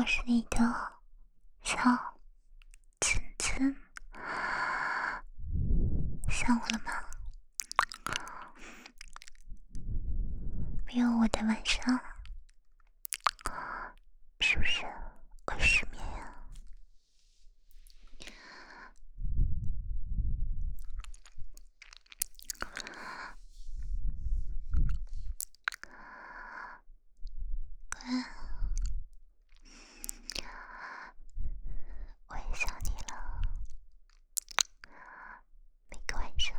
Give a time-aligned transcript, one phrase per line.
[0.00, 0.56] 我是你的
[1.62, 1.76] 小
[3.02, 3.76] 亲亲，
[6.30, 6.90] 想我了吗？
[10.86, 12.00] 没有我的晚上，
[14.40, 14.86] 是不是
[15.44, 16.34] 会失眠呀？
[27.90, 28.00] 乖。
[32.28, 33.42] 我也想你了，
[35.90, 36.56] 每个晚上。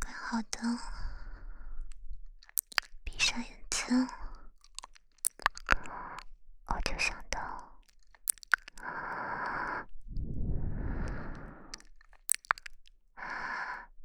[0.00, 0.60] 乖好的，
[3.04, 4.08] 闭上眼睛，
[6.66, 7.82] 我就想到，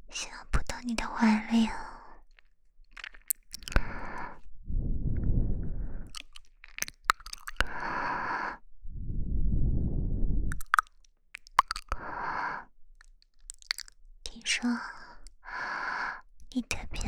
[0.09, 1.81] 想要扑到你的怀里啊。
[14.47, 14.69] 说，
[16.51, 17.01] 你特别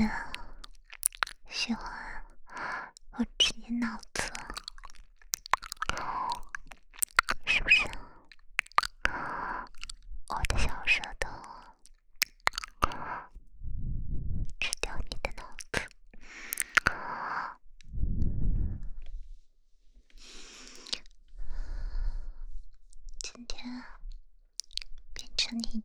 [1.47, 1.85] 喜欢
[3.11, 4.26] 我吃你脑子，
[25.77, 25.83] 你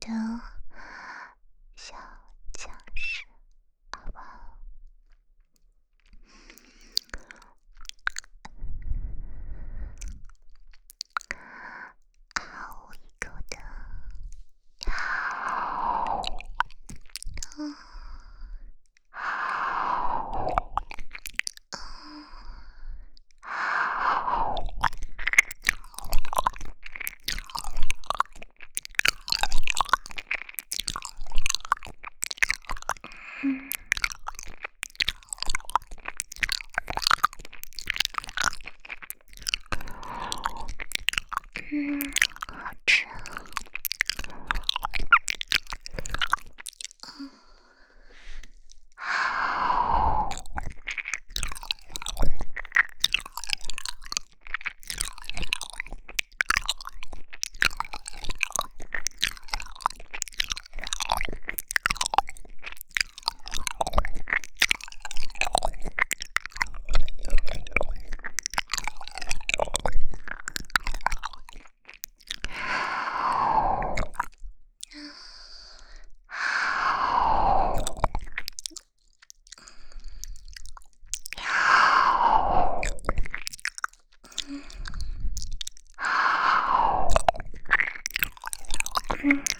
[89.22, 89.53] 变成你的。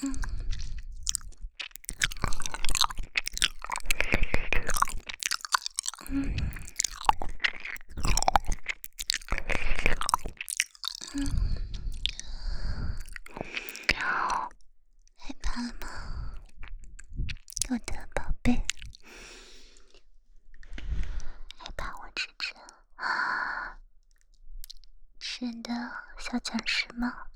[0.00, 0.37] 人
[26.30, 27.27] 小强势吗？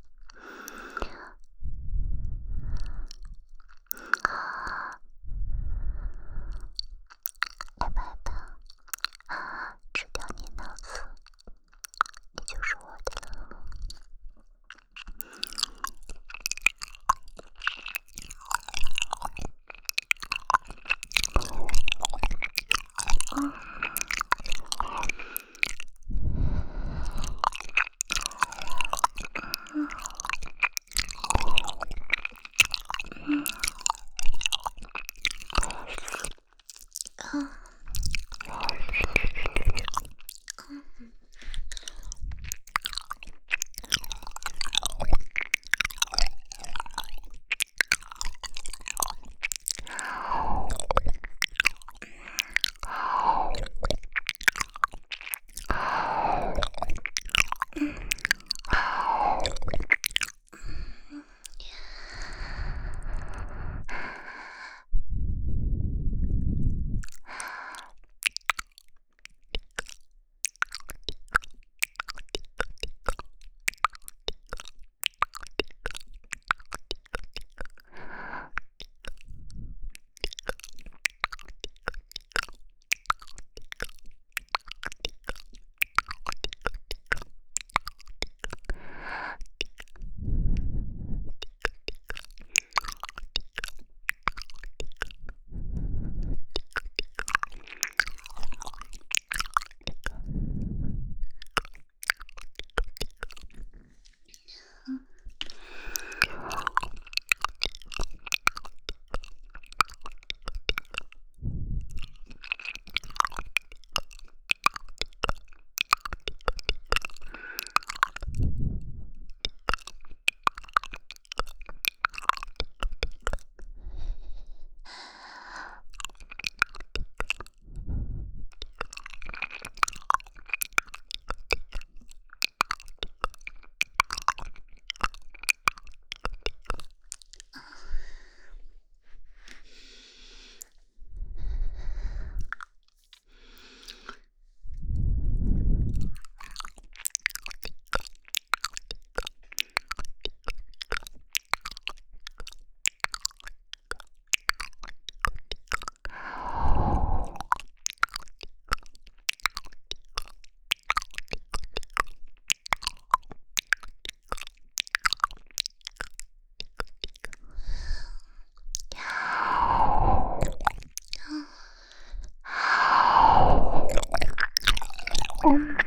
[175.44, 175.81] Oh.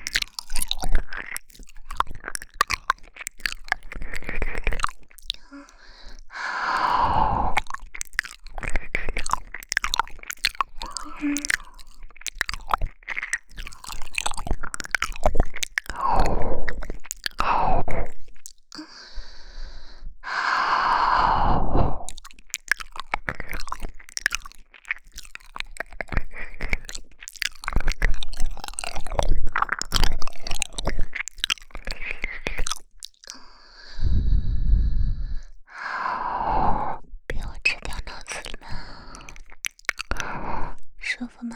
[41.17, 41.56] 舒服吗？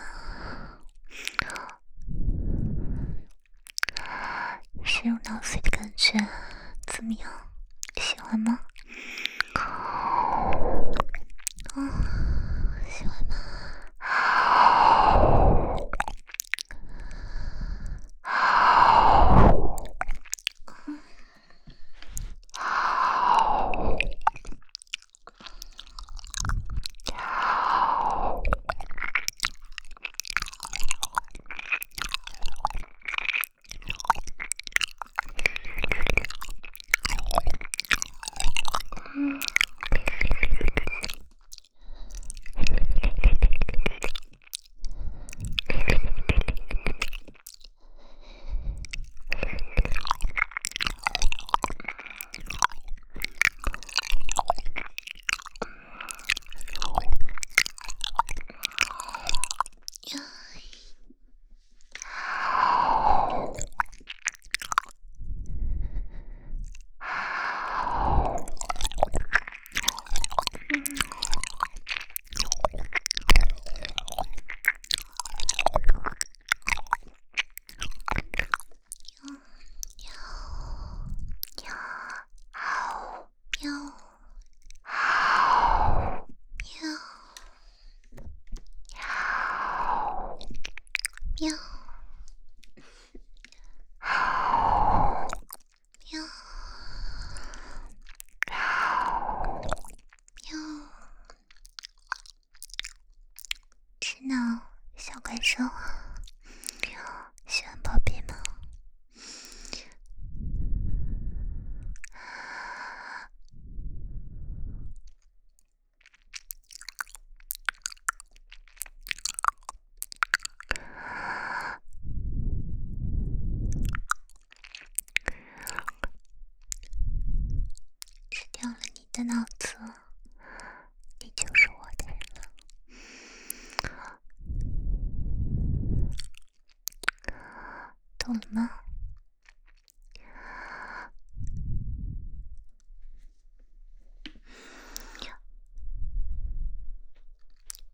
[138.33, 138.69] 懂了吗？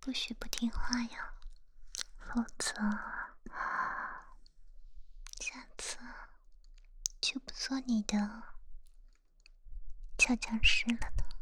[0.01, 1.33] 不许不听话呀，
[2.19, 2.73] 否则
[5.39, 5.97] 下次
[7.19, 8.43] 就不做你的。
[10.19, 11.34] 小僵尸了呢。